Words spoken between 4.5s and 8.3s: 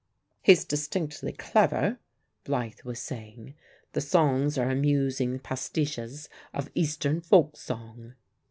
are amusing 'pastiches' of Eastern folk song."